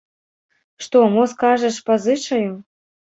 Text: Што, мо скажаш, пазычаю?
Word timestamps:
Што, 0.85 1.03
мо 1.15 1.25
скажаш, 1.33 1.75
пазычаю? 1.91 2.51